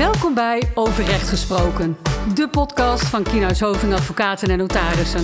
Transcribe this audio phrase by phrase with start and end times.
[0.00, 1.96] Welkom bij Overrecht Gesproken,
[2.34, 5.22] de podcast van Kienhuis Hoving Advocaten en Notarissen.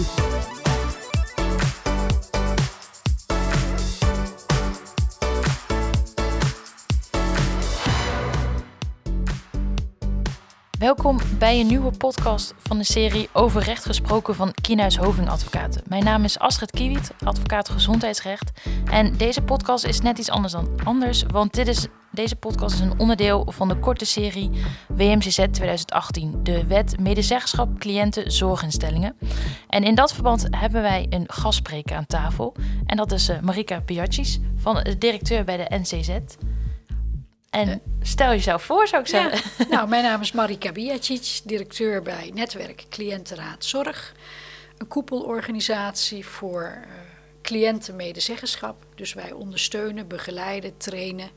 [10.87, 15.83] Welkom bij een nieuwe podcast van de serie Over Recht Gesproken van Kienhuis Hoving Advocaten.
[15.89, 18.51] Mijn naam is Astrid Kiewiet, advocaat gezondheidsrecht.
[18.91, 22.81] En deze podcast is net iets anders dan anders, want dit is, deze podcast is
[22.81, 24.51] een onderdeel van de korte serie
[24.89, 29.17] WMCZ 2018, de Wet Medezeggenschap Cliënten Zorginstellingen.
[29.69, 32.55] En in dat verband hebben wij een gastspreker aan tafel.
[32.87, 36.11] En dat is uh, Marika Piacis, van de directeur bij de NCZ.
[37.57, 39.51] En stel jezelf voor, zou ik zeggen.
[39.59, 39.65] Ja.
[39.77, 44.15] Nou, mijn naam is Marika Bijacic, directeur bij Netwerk Cliëntenraad Zorg.
[44.79, 46.93] Een koepelorganisatie voor uh,
[47.43, 48.85] cliëntenmedezeggenschap.
[48.95, 51.31] Dus wij ondersteunen, begeleiden, trainen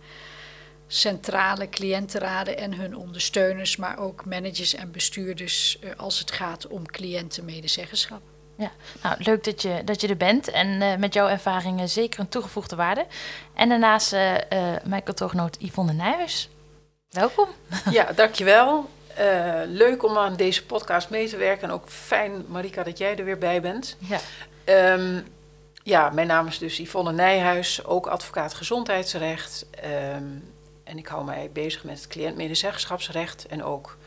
[0.88, 6.86] centrale cliëntenraden en hun ondersteuners, maar ook managers en bestuurders uh, als het gaat om
[6.86, 8.21] cliëntenmedezeggenschap.
[8.60, 8.71] Ja,
[9.04, 12.29] nou, leuk dat je, dat je er bent en uh, met jouw ervaringen zeker een
[12.29, 13.05] toegevoegde waarde.
[13.54, 14.40] En daarnaast uh, uh,
[14.84, 16.49] mijn kantoorgenoot Yvonne Nijhuis.
[17.10, 17.48] Welkom.
[17.91, 18.90] Ja, dankjewel.
[19.68, 21.68] leuk om aan deze podcast mee te werken.
[21.68, 23.98] En ook fijn, Marika, dat jij er weer bij bent.
[23.99, 24.20] Ja.
[24.93, 25.27] Um,
[25.84, 29.65] ja, mijn naam is dus Yvonne Nijhuis, ook advocaat gezondheidsrecht.
[30.15, 33.98] Um, en ik hou mij bezig met het cliëntmedezeggenschapsrecht en ook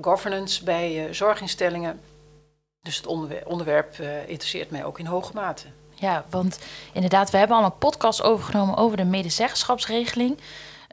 [0.00, 2.00] governance bij zorginstellingen.
[2.82, 3.06] Dus het
[3.46, 5.66] onderwerp, uh, interesseert mij ook in hoge mate.
[5.94, 6.58] Ja, want
[6.92, 10.38] inderdaad, we hebben al een podcast overgenomen over de medezeggenschapsregeling.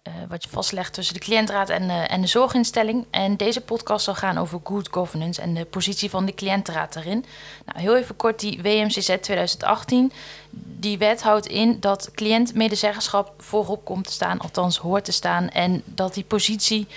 [0.08, 3.06] Uh, wat je vastlegt tussen de cliëntraad en, uh, en de zorginstelling.
[3.10, 7.26] En deze podcast zal gaan over good governance en de positie van de cliëntenraad daarin.
[7.66, 10.12] Nou, heel even kort, die WMCZ 2018.
[10.52, 15.50] Die wet houdt in dat cliëntmedezeggenschap voorop komt te staan, althans hoort te staan.
[15.50, 16.88] En dat die positie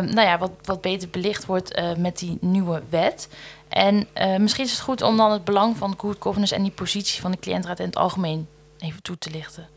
[0.00, 3.28] nou ja, wat, wat beter belicht wordt met die nieuwe wet.
[3.74, 6.72] En uh, misschien is het goed om dan het belang van good governance en die
[6.72, 8.48] positie van de cliëntraad in het algemeen
[8.78, 9.68] even toe te lichten.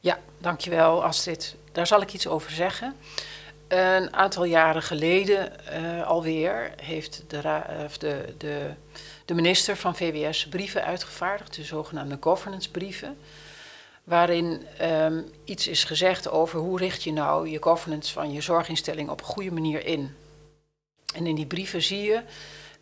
[0.00, 1.56] Ja, dankjewel Astrid.
[1.72, 2.94] Daar zal ik iets over zeggen.
[3.68, 8.74] Een aantal jaren geleden uh, alweer heeft de, de,
[9.24, 13.18] de, minister van VWS brieven uitgevaardigd, de zogenaamde governance brieven.
[14.04, 19.08] Waarin um, iets is gezegd over hoe richt je nou je governance van je zorginstelling
[19.08, 20.16] op een goede manier in.
[21.14, 22.22] En in die brieven zie je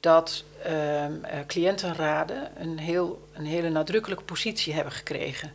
[0.06, 1.04] dat uh,
[1.46, 5.52] cliëntenraden een, heel, een hele nadrukkelijke positie hebben gekregen.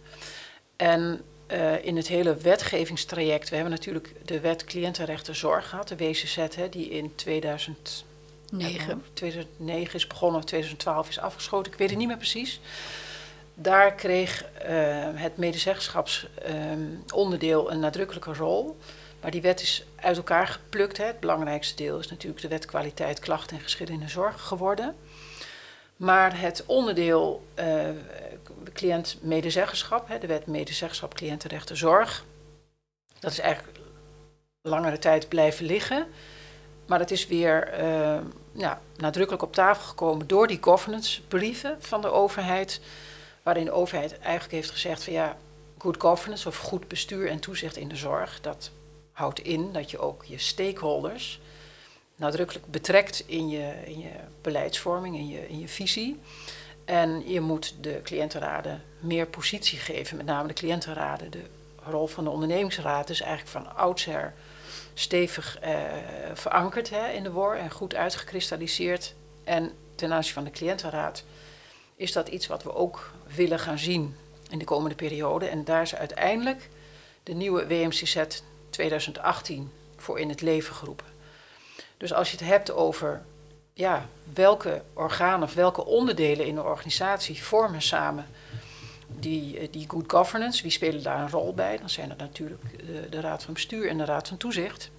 [0.75, 5.97] En uh, in het hele wetgevingstraject, we hebben natuurlijk de wet cliëntenrechten zorg gehad, de
[5.97, 9.03] WCZ, hè, die in 2009.
[9.13, 12.59] 2009 is begonnen, of 2012 is afgeschoten, ik weet het niet meer precies.
[13.53, 14.49] Daar kreeg uh,
[15.13, 18.77] het medezeggenschapsonderdeel um, een nadrukkelijke rol.
[19.21, 20.97] Maar die wet is uit elkaar geplukt.
[20.97, 21.05] Hè.
[21.05, 24.95] Het belangrijkste deel is natuurlijk de wet kwaliteit, klachten en geschillen in de zorg geworden.
[25.95, 27.89] Maar het onderdeel uh,
[28.73, 32.25] cliënt medezeggenschap, hè, de wet medezeggenschap cliëntenrechten zorg,
[33.19, 33.77] dat is eigenlijk
[34.61, 36.07] langere tijd blijven liggen.
[36.87, 37.83] Maar het is weer
[38.51, 42.81] ja, nadrukkelijk op tafel gekomen door die governance brieven van de overheid.
[43.43, 45.37] Waarin de overheid eigenlijk heeft gezegd van ja,
[45.77, 48.71] good governance of goed bestuur en toezicht in de zorg, dat
[49.11, 51.39] houdt in dat je ook je stakeholders
[52.21, 54.11] nadrukkelijk betrekt in je, in je
[54.41, 56.19] beleidsvorming, in je, in je visie.
[56.85, 61.31] En je moet de cliëntenraden meer positie geven, met name de cliëntenraden.
[61.31, 61.43] De
[61.83, 64.33] rol van de ondernemingsraad is eigenlijk van oudsher
[64.93, 65.73] stevig eh,
[66.33, 69.13] verankerd hè, in de WOR en goed uitgekristalliseerd.
[69.43, 71.23] En ten aanzien van de cliëntenraad
[71.95, 74.15] is dat iets wat we ook willen gaan zien
[74.49, 75.45] in de komende periode.
[75.45, 76.69] En daar is uiteindelijk
[77.23, 78.23] de nieuwe WMCZ
[78.71, 81.05] 2018 voor in het leven geroepen.
[81.97, 83.23] Dus als je het hebt over
[83.73, 88.25] ja, welke organen of welke onderdelen in de organisatie vormen samen
[89.07, 91.77] die, eh, die good governance, wie spelen daar een rol bij?
[91.77, 94.89] Dan zijn er natuurlijk de, de Raad van Bestuur en de Raad van Toezicht.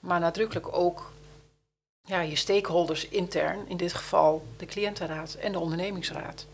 [0.00, 1.12] Maar nadrukkelijk ook
[2.04, 6.46] ja, je stakeholders intern, in dit geval de cliëntenraad en de ondernemingsraad.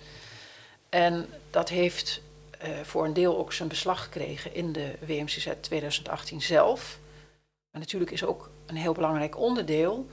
[0.88, 2.21] En dat heeft
[2.64, 6.99] uh, voor een deel ook zijn beslag gekregen in de WMCZ 2018 zelf.
[7.70, 10.06] Maar natuurlijk is ook een heel belangrijk onderdeel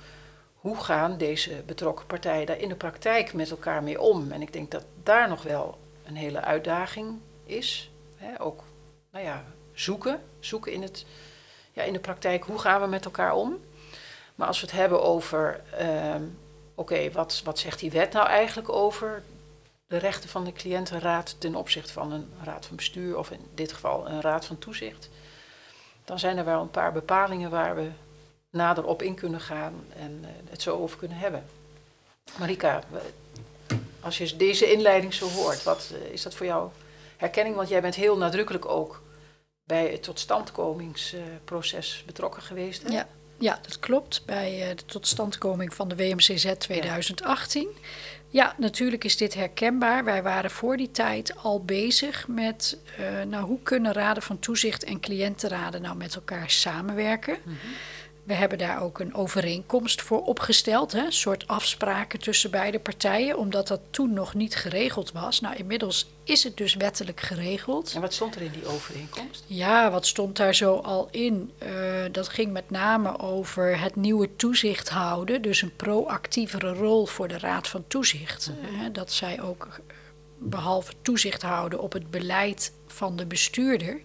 [0.56, 4.32] hoe gaan deze betrokken partijen daar in de praktijk met elkaar mee om.
[4.32, 7.92] En ik denk dat daar nog wel een hele uitdaging is.
[8.16, 8.42] Hè?
[8.42, 8.64] Ook
[9.12, 9.44] nou ja,
[9.74, 11.06] zoeken, zoeken in, het,
[11.72, 13.60] ja, in de praktijk hoe gaan we met elkaar om.
[14.36, 16.16] Maar als we het hebben over, uh,
[16.76, 19.24] oké, wat, wat zegt die wet nou eigenlijk over
[19.96, 23.74] de rechten van de cliëntenraad ten opzichte van een raad van bestuur of in dit
[23.74, 25.10] geval een raad van toezicht,
[26.06, 27.90] dan zijn er wel een paar bepalingen waar we
[28.50, 31.46] nader op in kunnen gaan en eh, het zo over kunnen hebben.
[32.40, 32.84] Marika,
[34.00, 36.70] als je deze inleiding zo hoort, wat eh, is dat voor jou
[37.18, 37.56] herkenning?
[37.56, 39.02] Want jij bent heel nadrukkelijk ook
[39.64, 42.90] bij het totstandkomingsproces betrokken geweest.
[42.90, 43.08] Ja,
[43.38, 44.24] ja, dat klopt.
[44.26, 47.68] Bij eh, de totstandkoming van de WMCZ 2018.
[48.30, 48.56] Ja.
[48.58, 50.04] natuurlijk is dit herkenbaar.
[50.04, 54.84] Wij waren voor die tijd al bezig met eh, nou, hoe kunnen raden van toezicht
[54.84, 57.38] en cliëntenraden nou met elkaar samenwerken.
[58.26, 63.38] We hebben daar ook een overeenkomst voor opgesteld, hè, een soort afspraken tussen beide partijen,
[63.38, 65.40] omdat dat toen nog niet geregeld was.
[65.40, 67.94] Nou, inmiddels is het dus wettelijk geregeld.
[67.96, 69.44] En wat stond er in die overeenkomst?
[69.48, 71.52] Ja, wat stond daar zo al in?
[71.58, 71.70] Eh,
[72.12, 75.42] dat ging met name over het nieuwe toezicht houden.
[75.42, 78.52] Dus een proactievere rol voor de Raad van Toezicht.
[78.62, 79.68] Eh, dat zij ook,
[80.38, 84.02] behalve toezicht houden op het beleid van de bestuurder,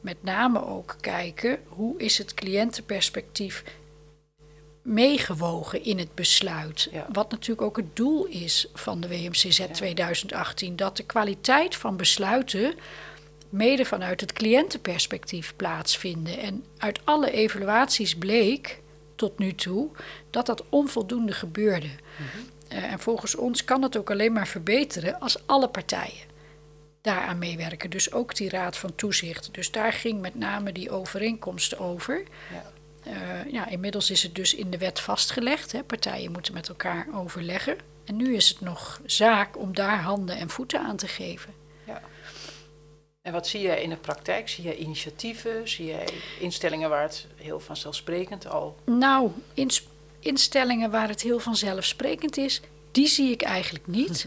[0.00, 3.64] met name ook kijken hoe is het cliëntenperspectief
[4.82, 6.88] meegewogen in het besluit.
[6.92, 7.06] Ja.
[7.12, 12.74] Wat natuurlijk ook het doel is van de WMCZ 2018, dat de kwaliteit van besluiten
[13.48, 16.38] mede vanuit het cliëntenperspectief plaatsvinden.
[16.38, 18.80] En uit alle evaluaties bleek
[19.14, 19.88] tot nu toe
[20.30, 21.86] dat dat onvoldoende gebeurde.
[21.86, 22.24] Eh,
[22.68, 26.34] en volgens ons kan het ook alleen maar verbeteren als alle partijen
[27.00, 27.90] daaraan meewerken.
[27.90, 29.54] Dus ook die Raad van Toezicht.
[29.54, 32.22] Dus daar ging met name die overeenkomst over.
[32.52, 32.72] Ja.
[33.10, 35.72] Eh, ja, inmiddels is het dus in de wet vastgelegd.
[35.72, 35.82] Hè.
[35.82, 37.76] Partijen moeten met elkaar overleggen.
[38.04, 41.64] En nu is het nog zaak om daar handen en voeten aan te geven.
[43.26, 44.48] En wat zie jij in de praktijk?
[44.48, 45.68] Zie jij initiatieven?
[45.68, 46.08] Zie jij
[46.40, 48.76] instellingen waar het heel vanzelfsprekend al...
[48.84, 49.30] Nou,
[50.26, 54.26] instellingen waar het heel vanzelfsprekend is, die zie ik eigenlijk niet.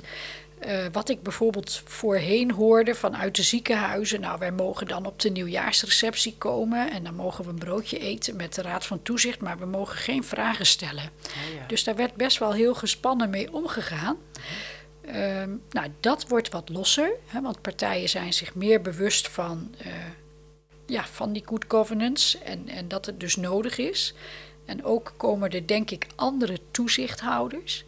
[0.60, 4.22] Eh, wat ik bijvoorbeeld voorheen hoorde vanuit de ziekenhuizen.
[4.22, 8.36] Nou, wij mogen dan op de nieuwjaarsreceptie komen en dan mogen we een broodje eten
[8.36, 11.04] met de Raad van Toezicht, maar we mogen geen vragen stellen.
[11.04, 11.66] Oh ja.
[11.68, 14.18] Dus daar werd best wel heel gespannen mee omgegaan.
[15.06, 19.92] Ehm, nou, dat wordt wat losser, hè, want partijen zijn zich meer bewust van, eh,
[20.86, 24.14] ja, van die good governance en, en dat het dus nodig is.
[24.70, 27.86] En ook komen er, denk ik, andere toezichthouders.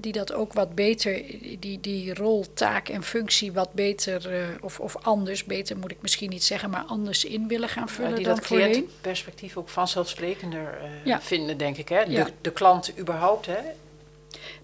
[0.00, 1.22] Die dat ook wat beter,
[1.60, 5.96] die, die rol, taak en functie wat beter, eh, of, of anders, beter moet ik
[6.02, 8.70] misschien niet zeggen, maar anders in willen gaan vullen Ja, die dan dat voorheen.
[8.70, 11.20] cliëntenperspectief ook vanzelfsprekender eh, Ja.
[11.20, 11.88] vinden, denk ik.
[11.88, 12.04] Hè?
[12.04, 12.28] De, Ja.
[12.40, 13.58] de klant überhaupt, hè?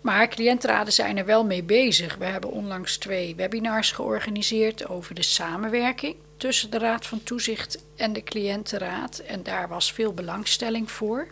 [0.01, 2.17] Maar cliëntenraden zijn er wel mee bezig.
[2.17, 8.13] We hebben onlangs twee webinars georganiseerd over de samenwerking tussen de Raad van Toezicht en
[8.13, 9.19] de cliëntenraad.
[9.19, 11.27] En daar was veel belangstelling voor.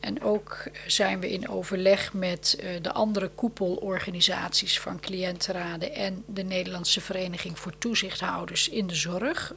[0.00, 6.42] En ook zijn we in overleg met eh, de andere koepelorganisaties van cliëntenraden en de
[6.42, 9.54] Nederlandse Vereniging voor Toezichthouders in de Zorg.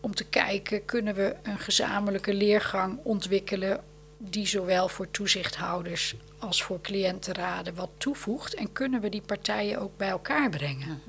[0.00, 3.80] Om te kijken, kunnen we een gezamenlijke leergang ontwikkelen
[4.18, 8.54] die zowel voor toezichthouders als voor cliëntenraden wat toevoegt.
[8.54, 11.02] En kunnen we die partijen ook bij elkaar brengen?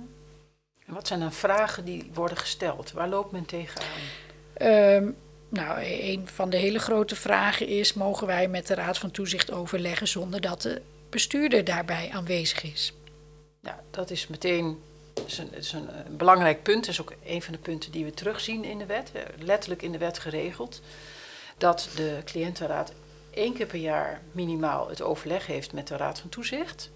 [0.89, 2.91] En wat zijn dan vragen die worden gesteld?
[2.91, 3.87] Waar loopt men tegenaan?
[4.53, 5.11] Ehm,
[5.49, 9.51] nou, een van de hele grote vragen is: mogen wij met de Raad van Toezicht
[9.51, 12.93] overleggen zonder dat de bestuurder daarbij aanwezig is?
[13.61, 14.81] Ja, dat is meteen
[15.25, 16.85] is een, is een, eh, belangrijk punt.
[16.85, 19.11] Dat is ook een van de punten die we terugzien in de wet.
[19.13, 20.81] eh, Letterlijk in de wet geregeld.
[21.57, 22.93] Dat de cliëntenraad
[23.29, 26.89] één keer per jaar minimaal het overleg heeft met de Raad van Toezicht.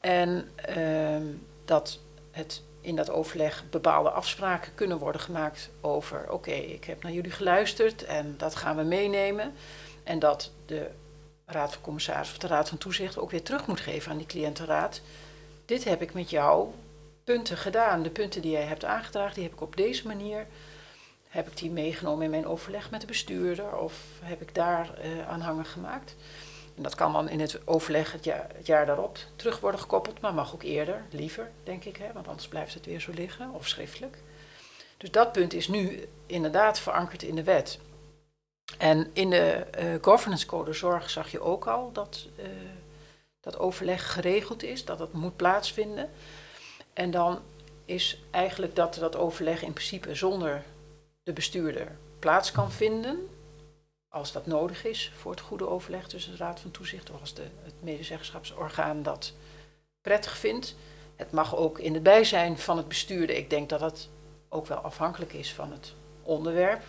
[0.00, 1.26] En ehm,
[1.64, 1.98] dat
[2.30, 6.32] het in dat overleg bepaalde afspraken kunnen worden gemaakt over...
[6.32, 9.52] oké, ik heb naar jullie geluisterd en dat gaan we meenemen.
[10.04, 10.90] En dat de
[11.46, 14.26] Raad van Commissaris of de Raad van Toezicht ook weer terug moet geven aan die
[14.26, 15.00] cliëntenraad
[15.68, 16.68] dit heb ik met jou
[17.24, 18.02] punten gedaan.
[18.02, 20.46] De punten die jij hebt aangedragen, die heb ik op deze manier,
[21.28, 25.28] heb ik die meegenomen in mijn overleg met de bestuurder of heb ik daar eh
[25.28, 26.14] aanhangen gemaakt.
[26.78, 30.20] En dat kan dan in het overleg het jaar, het jaar daarop terug worden gekoppeld,
[30.20, 33.50] maar mag ook eerder, liever, denk ik, hè, want anders blijft het weer zo liggen
[33.50, 34.18] of schriftelijk.
[34.96, 37.78] Dus dat punt is nu inderdaad verankerd in de wet.
[38.78, 42.46] En in de eh, governance code zorg zag je ook al dat eh,
[43.40, 46.10] dat overleg geregeld is, dat het moet plaatsvinden.
[46.92, 47.40] En dan
[47.84, 50.62] is eigenlijk dat dat overleg in principe zonder
[51.22, 53.28] de bestuurder plaats kan vinden,
[54.08, 57.34] als dat nodig is voor het goede overleg tussen de Raad van Toezicht of als
[57.34, 59.32] de, het medezeggenschapsorgaan dat
[60.00, 60.76] prettig vindt.
[61.16, 63.36] Het mag ook in het bijzijn van het bestuurder.
[63.36, 64.08] Ik denk dat dat
[64.48, 66.82] ook wel afhankelijk is van het onderwerp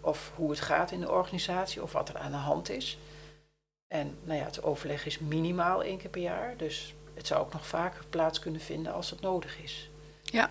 [0.00, 2.98] of hoe het gaat in de organisatie of wat er aan de hand is.
[3.88, 7.52] En nou ja, het overleg is minimaal één keer per jaar, dus het zou ook
[7.52, 9.90] nog vaker plaats kunnen vinden als het nodig is.
[10.34, 10.50] Ja,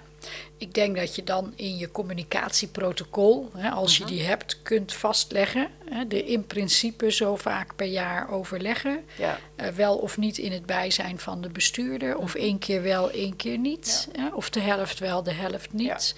[0.57, 4.11] ik denk dat je dan in je communicatieprotocol, hè, als je Mhm.
[4.13, 5.67] die hebt, kunt vastleggen.
[5.89, 9.05] Hè, de in principe zo vaak per jaar overleggen.
[9.17, 12.17] Ja, eh, wel of niet in het bijzijn van de bestuurder.
[12.17, 14.07] Of één keer wel, één keer niet.
[14.11, 16.15] hè, of de helft wel, de helft niet.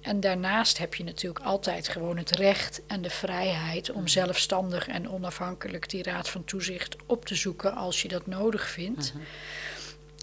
[0.00, 5.10] En daarnaast heb je natuurlijk altijd gewoon het recht en de vrijheid om zelfstandig en
[5.10, 9.12] onafhankelijk die raad van toezicht op te zoeken als je dat nodig vindt.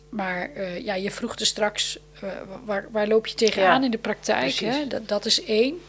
[0.09, 2.29] Maar eh, ja, je vroeg er straks, eh,
[2.65, 4.53] waar, waar loop je tegenaan Ja, in de praktijk?
[4.53, 4.87] Hè?
[4.87, 5.79] Dat, dat is één.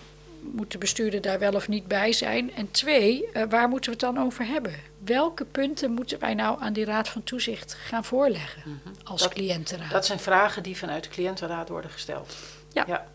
[0.41, 2.55] Moet de bestuurder daar wel of niet bij zijn?
[2.55, 4.75] En twee, eh, waar moeten we het dan over hebben?
[5.05, 8.63] Welke punten moeten wij nou aan die raad van toezicht gaan voorleggen
[9.05, 9.91] als Dat- cliëntenraad?
[9.91, 12.37] dat zijn vragen die vanuit de cliëntenraad worden gesteld.
[12.73, 13.07] Ja.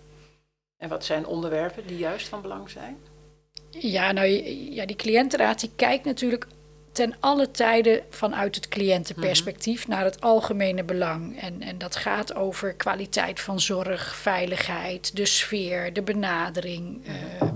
[0.78, 2.98] En wat zijn onderwerpen die juist van belang zijn?
[3.70, 4.28] Ja, nou,
[4.72, 6.48] ja, die cliëntenraad die kijkt natuurlijk
[6.94, 11.40] ten alle tijden vanuit het cliëntenperspectief naar het algemene belang.
[11.40, 17.50] En, en dat gaat over kwaliteit van zorg, veiligheid, de sfeer, de benadering, eh, eh,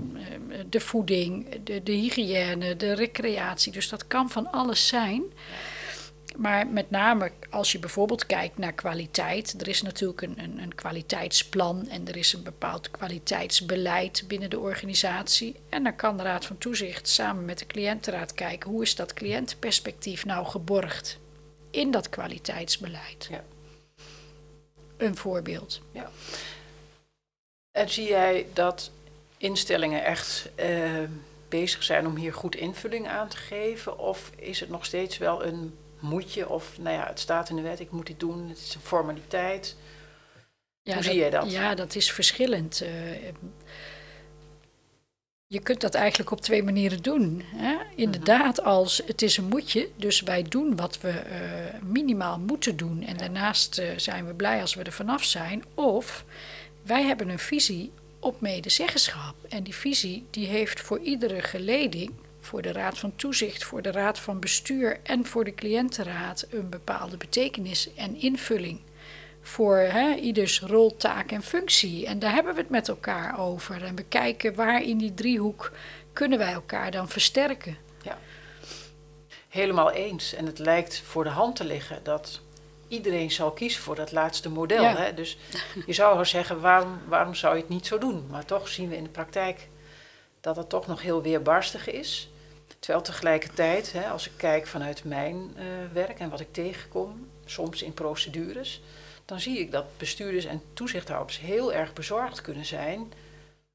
[0.66, 3.72] de voeding, de, de hygiëne, de recreatie.
[3.72, 5.22] Dus dat kan van alles zijn.
[6.36, 9.60] Maar met name als je bijvoorbeeld kijkt naar kwaliteit.
[9.60, 14.58] Er is natuurlijk een, een, een kwaliteitsplan en er is een bepaald kwaliteitsbeleid binnen de
[14.58, 15.56] organisatie.
[15.68, 19.12] En dan kan de Raad van Toezicht samen met de cliëntenraad kijken hoe is dat
[19.12, 21.18] cliëntenperspectief nou geborgd
[21.70, 23.28] in dat kwaliteitsbeleid.
[23.30, 23.44] Ja.
[24.96, 25.80] Een voorbeeld.
[27.70, 28.90] En zie jij dat
[29.36, 31.02] instellingen echt eh,
[31.48, 33.98] bezig zijn om hier goed invulling aan te geven?
[33.98, 36.48] Of is het nog steeds wel een moetje?
[36.48, 38.80] Of nou ja, het staat in de wet, ik moet dit doen, het is een
[38.80, 39.76] formaliteit.
[40.82, 41.50] Ja, Hoe zie jij dat?
[41.50, 42.80] Ja, dat is verschillend.
[42.80, 42.90] Eh,
[45.46, 47.42] je kunt dat eigenlijk op twee manieren doen.
[47.44, 47.76] Hè?
[47.94, 53.02] Inderdaad, als het is een moetje, dus wij doen wat we eh, minimaal moeten doen.
[53.02, 55.64] En daarnaast eh, zijn we blij als we er vanaf zijn.
[55.74, 56.24] Of
[56.82, 59.34] wij hebben een visie op medezeggenschap.
[59.48, 62.12] En die visie die heeft voor iedere geleding,
[62.48, 66.68] voor de Raad van Toezicht, voor de Raad van Bestuur en voor de cliëntenraad een
[66.68, 68.80] bepaalde betekenis en invulling
[69.40, 72.06] voor hè, ieders rol, taak en functie.
[72.06, 73.84] En daar hebben we het met elkaar over.
[73.84, 75.72] En we kijken waar in die driehoek
[76.12, 77.76] kunnen wij elkaar dan versterken.
[79.48, 80.34] Helemaal eens.
[80.34, 82.40] En het lijkt voor de hand te liggen dat
[82.88, 84.82] iedereen zal kiezen voor dat laatste model.
[84.82, 84.96] Ja.
[84.96, 85.14] Hè?
[85.14, 85.38] Dus
[85.86, 88.26] je zou zeggen, waarom, waarom zou je het niet zo doen?
[88.30, 89.68] Maar toch zien we in de praktijk
[90.40, 92.30] dat het toch nog heel weerbarstig is.
[92.78, 97.82] Terwijl tegelijkertijd, hè, als ik kijk vanuit mijn eh, werk en wat ik tegenkom, soms
[97.82, 98.82] in procedures,
[99.24, 103.12] dan zie ik dat bestuurders en toezichthouders heel erg bezorgd kunnen zijn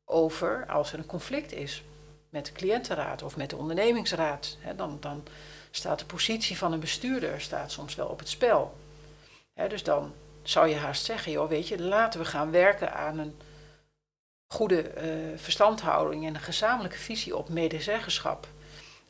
[0.05, 1.83] over als er een conflict is
[2.29, 4.57] met de cliëntenraad of met de ondernemingsraad.
[4.59, 5.23] Hè, dan, dan
[5.71, 8.77] staat de positie van een bestuurder staat soms wel op het spel.
[9.53, 13.17] Hè, dus dan zou je haast zeggen, joh, weet je, laten we gaan werken aan
[13.17, 13.35] een
[14.47, 18.47] goede eh, verstandhouding en een gezamenlijke visie op medezeggenschap.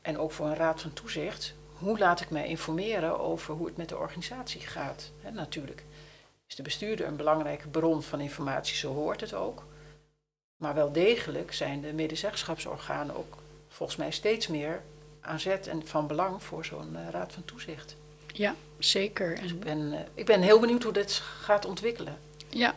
[0.03, 1.53] En ook voor een raad van toezicht.
[1.73, 5.11] Hoe laat ik mij informeren over hoe het met de organisatie gaat?
[5.31, 5.83] Natuurlijk
[6.47, 9.63] is de bestuurder een belangrijke bron van informatie, zo hoort het ook.
[10.57, 14.81] Maar wel degelijk zijn de medezeggenschapsorganen ook volgens mij steeds meer
[15.21, 17.95] aan zet en van belang voor zo'n eh, raad van toezicht.
[18.33, 19.35] Ja, zeker.
[19.41, 22.17] Dus ik En, ben, eh, ik ben heel benieuwd hoe dit gaat ontwikkelen.
[22.49, 22.75] ja,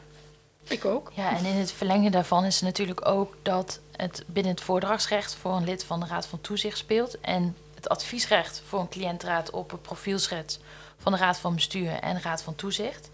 [0.70, 1.12] ik ook.
[1.14, 5.52] Ja, en in het verlengen daarvan is natuurlijk ook dat het binnen het voordragsrecht voor
[5.52, 7.20] een lid van de Raad van Toezicht speelt.
[7.20, 10.58] En het adviesrecht voor een cliëntraad op een profielschets
[10.98, 13.10] van de Raad van Bestuur en Raad van Toezicht.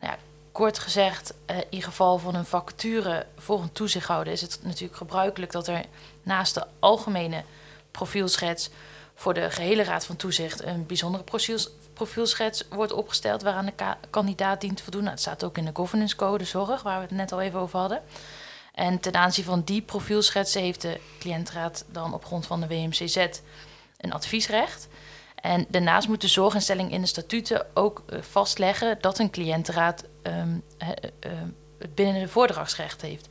[0.00, 0.18] Nou ja,
[0.52, 5.52] kort gezegd, eh, in geval van een vacature voor een toezichthouder is het natuurlijk gebruikelijk
[5.52, 5.84] dat er
[6.22, 7.44] naast de algemene
[7.90, 8.70] profielschets
[9.20, 13.98] voor de gehele Raad van Toezicht een bijzondere profiels- profielschets wordt opgesteld waaraan de ka-
[14.10, 15.00] kandidaat dient te voldoen.
[15.00, 17.60] Nou, het staat ook in de governance code zorg, waar we het net al even
[17.60, 18.02] over hadden.
[18.74, 23.26] En ten aanzien van die profielschetsen heeft de cliëntraad dan op grond van de WMCZ
[23.96, 24.88] een adviesrecht.
[25.34, 30.58] En daarnaast moet de zorginstelling in de statuten ook eh, vastleggen dat een cliëntenraad ehm,
[30.78, 31.30] he- eh,
[31.78, 33.28] het binnen de voordragsrecht heeft.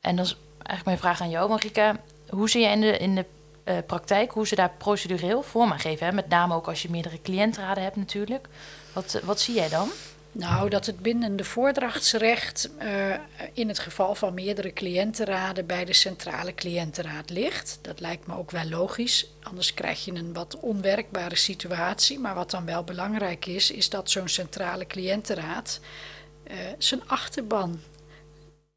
[0.00, 1.96] En dat is eigenlijk mijn vraag aan jou, Marika.
[2.28, 3.24] Hoe zie jij in de, in de
[3.68, 6.06] eh, praktijk, hoe ze daar procedureel vorm aan geven?
[6.06, 6.12] Hè?
[6.12, 8.48] Met name ook als je meerdere cliëntraden hebt natuurlijk.
[8.92, 9.88] Wat, eh, wat zie jij dan?
[10.32, 13.14] Nou, dat het bindende voordrachtsrecht eh,
[13.52, 17.78] in het geval van meerdere cliëntenraden bij de centrale cliëntenraad ligt.
[17.82, 19.30] Dat lijkt me ook wel logisch.
[19.42, 22.18] Anders krijg je een wat onwerkbare situatie.
[22.18, 25.80] Maar wat dan wel belangrijk is, is dat zo'n centrale cliëntenraad
[26.78, 27.80] zijn achterban,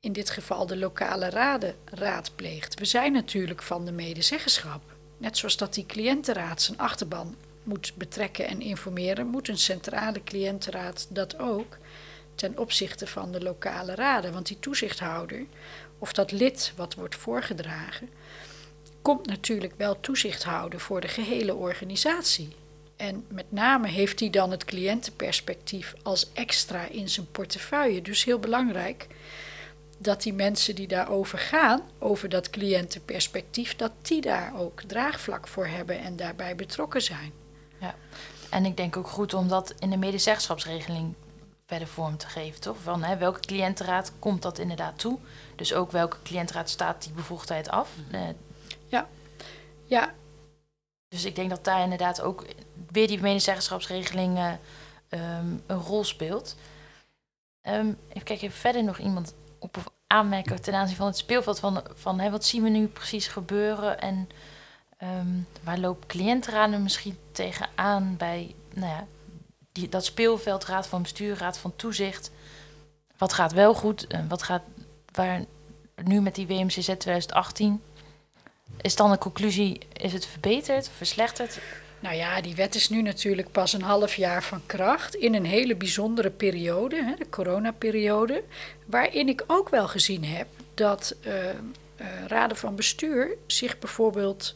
[0.01, 2.79] in dit geval de lokale raden, raadpleegt.
[2.79, 4.81] We zijn natuurlijk van de medezeggenschap.
[5.17, 11.07] Net zoals dat die cliëntenraad zijn achterban moet betrekken en informeren, moet een centrale cliëntenraad
[11.09, 11.77] dat ook.
[12.35, 14.33] ten opzichte van de lokale raden.
[14.33, 15.45] Want die toezichthouder,
[15.99, 18.09] of dat lid wat wordt voorgedragen,
[19.01, 22.49] komt natuurlijk wel toezicht houden voor de gehele organisatie.
[22.95, 28.01] En met name heeft hij dan het cliëntenperspectief als extra in zijn portefeuille.
[28.01, 29.07] Dus heel belangrijk
[30.01, 35.67] dat die mensen die daarover gaan, over dat cliëntenperspectief, dat die daar ook draagvlak voor
[35.67, 37.31] hebben en daarbij betrokken zijn.
[37.79, 37.95] Ja,
[38.49, 41.13] en ik denk ook goed om dat in de medezeggenschapsregeling
[41.65, 42.77] verder vorm te geven, toch?
[42.83, 45.19] Van hè, welke cliëntenraad komt dat inderdaad toe?
[45.55, 47.89] Dus ook welke cliëntenraad staat die bevoegdheid af?
[48.11, 48.21] Uh,
[48.87, 49.07] ja.
[49.85, 50.13] ja.
[51.07, 52.45] Dus ik denk dat daar inderdaad ook
[52.91, 54.51] weer die medezeggenschapsregeling uh,
[55.09, 56.55] um, een rol speelt.
[57.67, 61.83] Um, even kijken, verder nog iemand op of aanmerken ten aanzien van het speelveld van,
[61.93, 64.29] van hè, wat zien we nu precies gebeuren en
[65.03, 69.07] um, waar lopen cliëntenraden misschien tegenaan bij nou ja,
[69.71, 72.31] die, dat speelveld, raad van bestuur, raad van toezicht.
[73.17, 74.61] Wat gaat wel goed en wat gaat
[75.11, 75.43] waar
[76.03, 77.81] nu met die WMCZ 2018
[78.81, 81.59] is dan de conclusie, is het verbeterd, verslechterd?
[82.01, 85.45] Nou ja, die wet is nu natuurlijk pas een half jaar van kracht in een
[85.45, 88.43] hele bijzondere periode, hè, de coronaperiode,
[88.85, 94.55] waarin ik ook wel gezien heb dat uh, uh, raden van bestuur zich bijvoorbeeld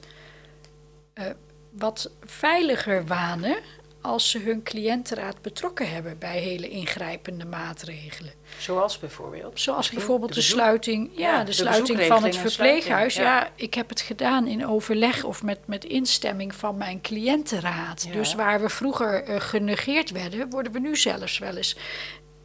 [1.15, 1.25] uh,
[1.69, 3.57] wat veiliger wanen
[4.05, 8.31] als ze hun cliëntenraad betrokken hebben bij hele ingrijpende maatregelen.
[8.57, 9.59] Zoals bijvoorbeeld?
[9.59, 13.15] Zoals bijvoorbeeld de, sluiting, ja, de, sluiting van het verpleeghuis.
[13.15, 13.49] Ja.
[13.55, 18.07] ik heb het gedaan in overleg of met, met instemming van mijn cliëntenraad.
[18.11, 21.77] Dus waar we vroeger uh, genegeerd werden, worden we nu zelfs wel eens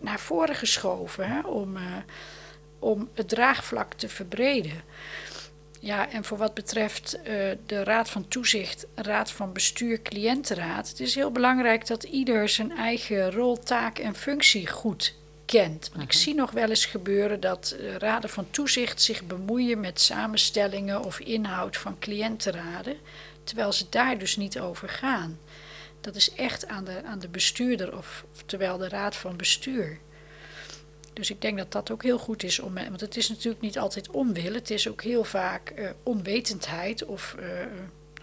[0.00, 1.82] naar voren geschoven hè, om, uh,
[2.78, 4.82] om het draagvlak te verbreden.
[5.82, 7.24] Ja, en voor wat betreft uh,
[7.66, 10.88] de Raad van Toezicht, Raad van Bestuur, Cliëntenraad.
[10.88, 15.90] Het is heel belangrijk dat ieder zijn eigen rol, taak en functie goed kent.
[16.00, 21.04] Ik zie nog wel eens gebeuren dat uh, raden van toezicht zich bemoeien met samenstellingen
[21.04, 22.96] of inhoud van cliëntenraden,
[23.44, 25.38] terwijl ze daar dus niet over gaan.
[26.00, 29.98] Dat is echt aan de, aan de bestuurder of terwijl de raad van bestuur.
[31.12, 32.74] Dus ik denk dat dat ook heel goed is om.
[32.74, 37.36] Want het is natuurlijk niet altijd onwil, het is ook heel vaak uh, onwetendheid of
[37.38, 37.44] uh,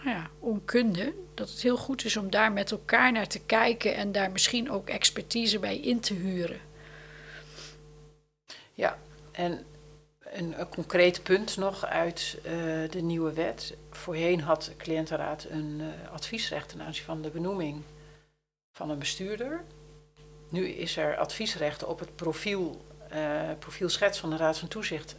[0.02, 1.14] nou ja, onkunde.
[1.34, 4.70] Dat het heel goed is om daar met elkaar naar te kijken en daar misschien
[4.70, 6.60] ook expertise bij in te huren.
[8.74, 8.98] Ja,
[9.32, 9.64] en
[10.20, 12.52] een, een concreet punt nog uit uh,
[12.90, 13.76] de nieuwe wet.
[13.90, 17.82] Voorheen had de cliëntenraad een adviesrecht ten aanzien van de benoeming
[18.72, 19.64] van een bestuurder.
[20.48, 25.16] Nu is er adviesrecht op het profiel, uh, profielschets van de Raad van Toezicht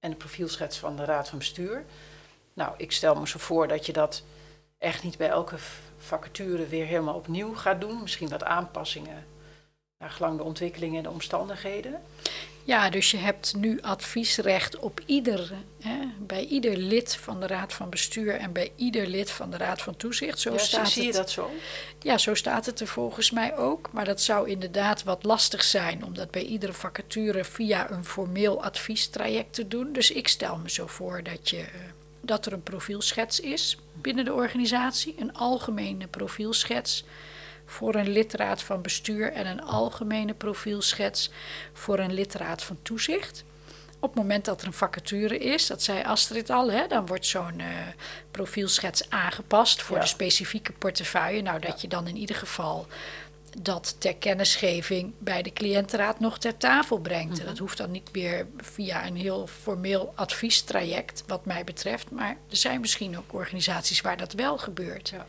[0.00, 1.84] en de profielschets van de Raad van Bestuur.
[2.54, 4.22] Nou, ik stel me zo voor dat je dat
[4.78, 5.56] echt niet bij elke
[5.96, 8.02] vacature weer helemaal opnieuw gaat doen.
[8.02, 9.26] Misschien wat aanpassingen
[9.98, 12.00] naar gelang de ontwikkelingen en de omstandigheden.
[12.64, 17.72] Ja, dus je hebt nu adviesrecht op ieder, hè, bij ieder lid van de Raad
[17.72, 20.38] van Bestuur en bij ieder lid van de Raad van Toezicht.
[20.38, 21.50] Zo ja, staat zie je dat zo?
[22.00, 23.92] Ja, zo staat het er volgens mij ook.
[23.92, 28.62] Maar dat zou inderdaad wat lastig zijn om dat bij iedere vacature via een formeel
[28.62, 29.92] adviestraject te doen.
[29.92, 31.66] Dus ik stel me zo voor dat, je,
[32.20, 37.04] dat er een profielschets is binnen de organisatie, een algemene profielschets
[37.66, 41.30] voor een lidraad van bestuur en een algemene profielschets
[41.72, 43.44] voor een lidraad van toezicht.
[43.98, 47.26] Op het moment dat er een vacature is, dat zei Astrid al, hè, dan wordt
[47.26, 47.66] zo'n uh,
[48.30, 51.42] profielschets aangepast voor de specifieke portefeuille.
[51.42, 52.86] Nou, dat je dan in ieder geval
[53.62, 57.38] dat ter kennisgeving bij de cliëntenraad nog ter tafel brengt.
[57.38, 62.10] Mm Dat hoeft dan niet meer via een heel formeel adviestraject, wat mij betreft.
[62.10, 65.08] Maar er zijn misschien ook organisaties waar dat wel gebeurt.
[65.08, 65.26] Ja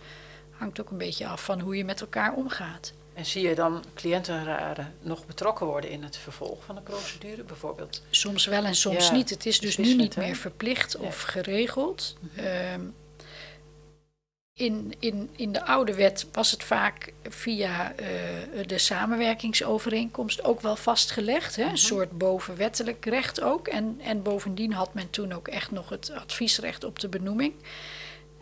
[0.57, 2.93] hangt ook een beetje af van hoe je met elkaar omgaat.
[3.13, 8.01] En zie je dan cliëntenraden nog betrokken worden in het vervolg van de procedure bijvoorbeeld?
[8.09, 9.29] Soms wel en soms niet.
[9.29, 12.15] Het is dus nu niet meer verplicht of geregeld.
[12.19, 12.93] Mm
[14.57, 18.07] in, in, in de oude wet was het vaak via uh,
[18.65, 21.55] de samenwerkingsovereenkomst ook wel vastgelegd.
[21.55, 21.61] Hè?
[21.61, 21.77] Een mhm.
[21.77, 23.67] soort bovenwettelijk recht ook.
[23.67, 27.53] En, en bovendien had men toen ook echt nog het adviesrecht op de benoeming.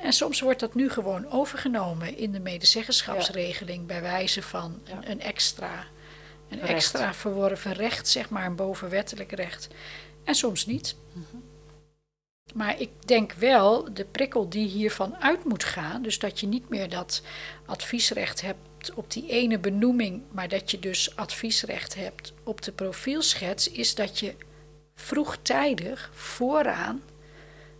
[0.05, 5.21] En soms wordt dat nu gewoon overgenomen in de medezeggenschapsregeling bij wijze van een, een
[5.21, 5.85] extra,
[6.49, 9.67] een extra verworven recht, zeg maar, een bovenwettelijk recht.
[10.23, 10.95] En soms niet.
[11.11, 11.37] Mhm.
[12.53, 16.69] Maar ik denk wel, de prikkel die hiervan uit moet gaan, dus dat je niet
[16.69, 17.21] meer dat
[17.65, 23.71] adviesrecht hebt op die ene benoeming, maar dat je dus adviesrecht hebt op de profielschets,
[23.71, 24.35] is dat je
[24.95, 27.01] vroegtijdig vooraan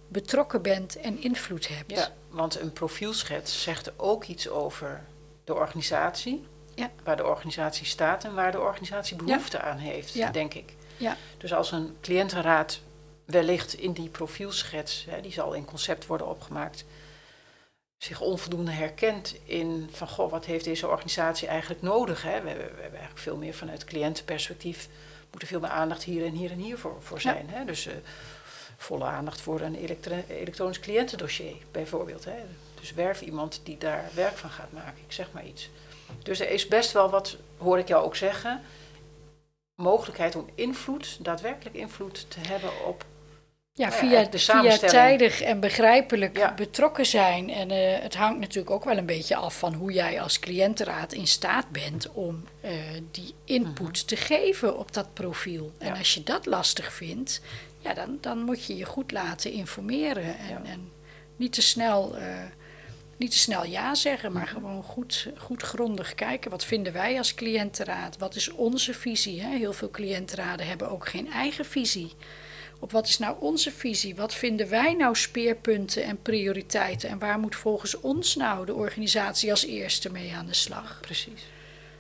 [0.08, 1.92] betrokken bent en invloed hebt.
[1.92, 5.06] Ja, want een profielschets zegt ook iets over
[5.44, 6.92] de organisatie, Ja.
[7.04, 10.32] waar de organisatie staat en waar de organisatie behoefte aan heeft, Ja.
[10.32, 10.74] denk ik.
[10.98, 11.18] Ja.
[11.38, 12.82] Dus als een cliëntenraad
[13.26, 16.86] wellicht in die profielschets, hè, die zal in concept worden opgemaakt,
[17.98, 22.22] zich onvoldoende herkent in van goh, wat heeft deze organisatie eigenlijk nodig?
[22.22, 22.42] Hè?
[22.42, 24.88] We, hebben, we hebben eigenlijk veel meer vanuit cliëntenperspectief
[25.30, 27.50] moeten veel meer aandacht hier en hier en hier voor, voor zijn.
[27.50, 27.66] Hè?
[27.66, 27.94] Dus eh,
[28.78, 32.26] volle aandacht voor een elektro- elektronisch cliëntendossier bijvoorbeeld.
[32.26, 32.36] Hè?
[32.80, 35.70] Dus werf iemand die daar werk van gaat maken, ik zeg maar iets.
[36.24, 38.62] Dus er is best wel wat, hoor ik jou ook zeggen,
[39.76, 43.06] mogelijkheid om invloed, daadwerkelijk invloed te hebben op
[43.78, 46.54] Ja, Nou ja, via, de via tijdig en begrijpelijk Ja.
[46.54, 47.50] betrokken zijn.
[47.50, 51.14] En eh, het hangt natuurlijk ook wel een beetje af van hoe jij als cliëntenraad
[51.14, 52.72] in staat bent om eh,
[53.12, 55.72] die input te geven op dat profiel.
[55.78, 55.98] En Mhm.
[55.98, 57.42] Als je dat lastig vindt,
[57.86, 60.38] ja, dan, dan moet je je goed laten informeren.
[60.38, 60.62] En, Ja.
[60.64, 60.92] en
[61.36, 62.44] niet, te snel, eh,
[63.18, 64.54] niet te snel ja zeggen, maar Mhm.
[64.54, 66.52] gewoon goed, goed grondig kijken.
[66.52, 68.18] Wat vinden wij als cliëntenraad?
[68.18, 69.42] Wat is onze visie?
[69.42, 69.58] Hè?
[69.58, 72.14] Heel veel cliëntenraden hebben ook geen eigen visie
[72.80, 74.16] op wat is nou onze visie?
[74.16, 77.10] Wat vinden wij nou speerpunten en prioriteiten?
[77.10, 80.98] En waar moet volgens ons nou de organisatie als eerste mee aan de slag?
[81.02, 81.42] Precies.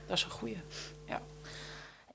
[0.07, 0.55] Dat is een goede.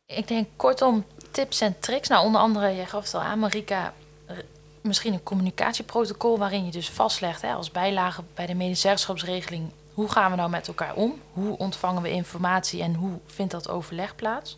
[0.07, 2.09] Ik denk kortom tips en tricks.
[2.09, 3.93] Nou, onder andere, jij gaf het al aan, Marika,
[4.81, 9.71] misschien een communicatieprotocol waarin je dus vastlegt hè, als bijlage bij de medezeggenschapsregeling.
[9.95, 11.21] Hoe gaan we nou met elkaar om?
[11.33, 14.57] Hoe ontvangen we informatie en hoe vindt dat overleg plaats?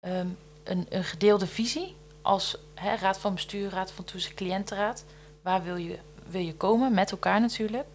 [0.00, 0.26] Ehm,
[0.64, 5.04] een, een gedeelde visie als hè, raad van bestuur, raad van toezicht, cliëntenraad.
[5.42, 6.94] Waar wil je, wil je komen?
[6.94, 7.86] Met elkaar natuurlijk.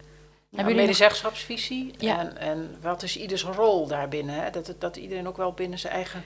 [0.50, 2.18] Nog- medezeggenschapsvisie Ja.
[2.18, 4.34] en, en wat is ieders rol daarbinnen?
[4.34, 4.50] Hè?
[4.50, 6.24] Dat, dat iedereen ook wel binnen zijn eigen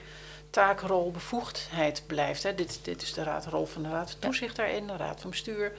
[0.51, 2.43] taakrol, bevoegdheid blijft.
[2.43, 2.55] Hè?
[2.55, 5.29] Dit, dit is de raad, rol van de raad van toezicht daarin, de raad van
[5.29, 5.73] bestuur,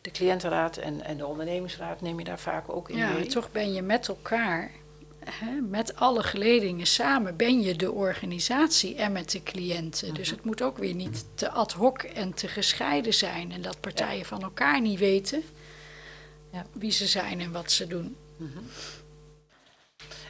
[0.00, 3.26] de cliëntenraad en, en de ondernemingsraad neem je daar vaak ook in Ja, mee.
[3.26, 4.70] toch ben je met elkaar,
[5.24, 10.14] hè, met alle geledingen samen, ben je de organisatie en met de cliënten.
[10.14, 13.52] Dus het moet ook weer niet te ad hoc en te gescheiden zijn.
[13.52, 15.42] En dat partijen van elkaar niet weten
[16.52, 16.66] Ja.
[16.72, 18.16] wie ze zijn en wat ze doen.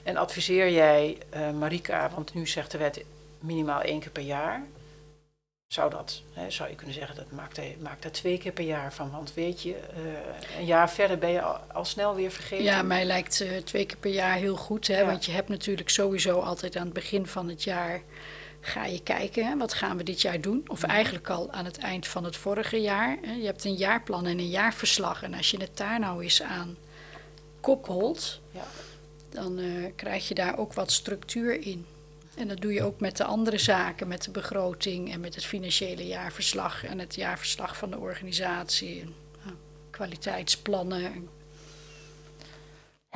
[0.03, 3.05] En adviseer jij eh, Marika, want nu zegt de wet
[3.47, 4.67] minimaal één keer per jaar.
[5.67, 8.65] Zou dat, hè, zou je kunnen zeggen, dat maakt hij, maakt er twee keer per
[8.65, 9.11] jaar van.
[9.11, 12.65] Want weet je, eh, een jaar verder ben je al, al snel weer vergeten.
[12.65, 14.87] Ja, mij lijkt eh, twee keer per jaar heel goed.
[14.87, 15.01] Hè?
[15.01, 15.07] Ja.
[15.07, 18.03] Want je hebt natuurlijk sowieso altijd aan het begin van het jaar...
[18.61, 20.65] ga je kijken, hè, wat gaan we dit jaar doen?
[20.67, 23.19] Of eigenlijk al aan het eind van het vorige jaar.
[23.23, 23.33] Hè?
[23.33, 25.23] Je hebt een jaarplan en een jaarverslag.
[25.23, 26.77] En als je het daar nou eens aan
[27.61, 28.41] koppelt...
[28.51, 28.67] Ja.
[29.31, 31.87] dan eh, krijg je daar ook wat structuur in.
[32.37, 35.12] En dat doe je ook met de andere zaken, met de begroting...
[35.12, 39.01] en met het financiële jaarverslag en het jaarverslag van de organisatie...
[39.01, 39.14] En,
[39.90, 41.29] kwaliteitsplannen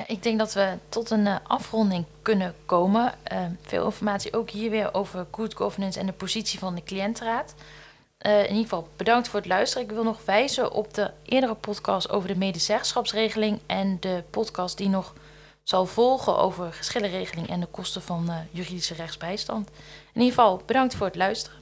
[0.07, 3.13] Ik denk dat we tot een eh, afronding kunnen komen.
[3.23, 7.55] Eh, veel informatie ook hier weer over good governance en de positie van de cliëntenraad.
[8.17, 9.87] Eh, in ieder geval bedankt voor het luisteren.
[9.87, 14.89] Ik wil nog wijzen op de eerdere podcast over de medezeggenschapsregeling en de podcast die
[14.89, 15.13] nog
[15.63, 19.69] zal volgen over geschillenregeling en de kosten van eh, juridische rechtsbijstand.
[20.13, 21.59] In ieder geval bedankt voor het luisteren.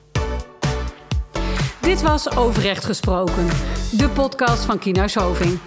[1.82, 3.48] Dit was Overrecht Gesproken,
[3.92, 5.60] de podcast van Kienhuis Hoving.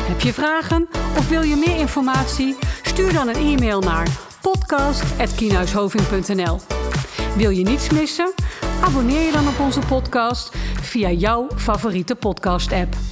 [0.00, 2.56] Heb je vragen of wil je meer informatie?
[2.82, 4.08] Stuur dan een e-mail naar
[4.40, 6.60] podcast.kienhuishoving.nl
[7.36, 8.34] Wil je niets missen?
[8.82, 13.11] Abonneer je dan op onze podcast via jouw favoriete podcast-app.